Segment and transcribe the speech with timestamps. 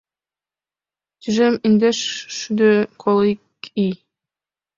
[1.21, 3.95] Тӱжем индешшӱдӧ коло ик ий.